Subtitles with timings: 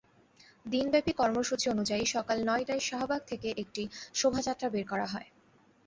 [0.65, 3.83] দিনব্যাপী কর্মসূচি অনুযায়ী সকাল নয়টায় শাহবাগ থেকে একটি
[4.13, 5.27] শোভাযাত্রা বের করা হয়।